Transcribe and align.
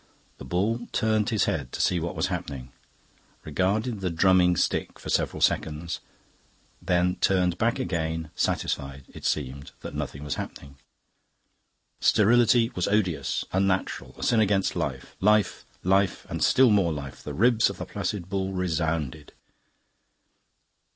The 0.39 0.45
bull 0.45 0.87
turned 0.93 1.29
his 1.29 1.45
head 1.45 1.71
to 1.73 1.79
see 1.79 1.99
what 1.99 2.15
was 2.15 2.25
happening, 2.33 2.71
regarded 3.43 3.99
the 4.01 4.09
drumming 4.09 4.55
stick 4.57 4.97
for 4.97 5.09
several 5.11 5.41
seconds, 5.41 5.99
then 6.81 7.17
turned 7.17 7.59
back 7.59 7.77
again 7.77 8.31
satisfied, 8.35 9.03
it 9.09 9.25
seemed, 9.25 9.69
that 9.81 9.93
nothing 9.93 10.23
was 10.23 10.33
happening. 10.41 10.77
Sterility 11.99 12.71
was 12.73 12.87
odious, 12.87 13.45
unnatural, 13.53 14.15
a 14.17 14.23
sin 14.23 14.39
against 14.39 14.75
life. 14.75 15.15
Life, 15.19 15.65
life, 15.83 16.25
and 16.27 16.43
still 16.43 16.71
more 16.71 16.91
life. 16.91 17.21
The 17.21 17.35
ribs 17.35 17.69
of 17.69 17.77
the 17.77 17.85
placid 17.85 18.27
bull 18.27 18.53
resounded. 18.53 19.33